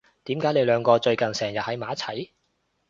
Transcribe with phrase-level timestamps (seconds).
[0.23, 2.31] 點解你兩個最近成日喺埋一齊？